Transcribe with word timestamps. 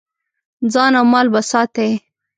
ځان 0.73 0.91
او 0.99 1.05
مال 1.11 1.27
به 1.33 1.41
ساتې. 1.49 1.89